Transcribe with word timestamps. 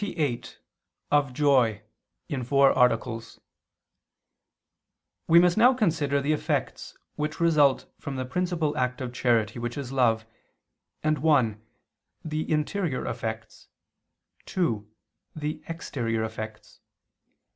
_______________________QUESTION 0.07 0.13
28 0.23 0.59
OF 1.11 1.33
JOY 1.33 1.81
(In 2.27 2.43
Four 2.43 2.71
Articles) 2.73 3.39
We 5.27 5.37
must 5.37 5.57
now 5.57 5.75
consider 5.75 6.19
the 6.19 6.33
effects 6.33 6.97
which 7.17 7.39
result 7.39 7.85
from 7.99 8.15
the 8.15 8.25
principal 8.25 8.75
act 8.75 8.99
of 8.99 9.13
charity 9.13 9.59
which 9.59 9.77
is 9.77 9.91
love, 9.91 10.25
and 11.03 11.19
(1) 11.19 11.61
the 12.25 12.51
interior 12.51 13.05
effects, 13.05 13.67
(2) 14.47 14.89
the 15.35 15.61
exterior 15.69 16.23
effects. 16.23 16.79